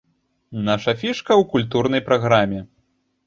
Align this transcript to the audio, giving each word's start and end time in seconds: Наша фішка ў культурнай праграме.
Наша 0.69 0.95
фішка 1.01 1.31
ў 1.35 1.43
культурнай 1.51 2.05
праграме. 2.09 2.59